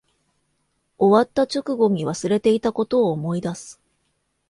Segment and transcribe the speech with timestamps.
[0.97, 3.79] 終わった直後に忘れていたことを思い出す